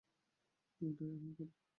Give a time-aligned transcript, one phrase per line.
[0.81, 1.61] এটাই তো আমার কথা।